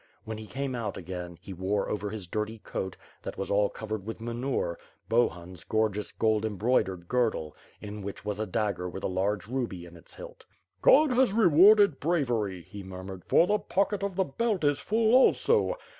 [0.23, 4.03] When he came out again, he wore over his dirty coat, that was all covered
[4.03, 9.45] with manure, Bohun's gorgeous, gold embroidered girdle, in which was a dagger with a large
[9.47, 10.43] ruby in its hilt.
[10.81, 15.75] "Qod has rewarded bravery," he murmured, "for the pocket o± the belt is full also.